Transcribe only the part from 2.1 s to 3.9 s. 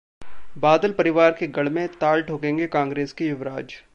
ठोकेंगे कांग्रेस के युवराज